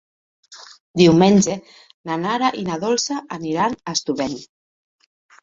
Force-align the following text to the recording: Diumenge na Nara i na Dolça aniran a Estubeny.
Diumenge 1.01 1.57
na 2.09 2.17
Nara 2.23 2.49
i 2.63 2.65
na 2.71 2.79
Dolça 2.85 3.19
aniran 3.39 3.79
a 3.79 3.95
Estubeny. 4.01 4.37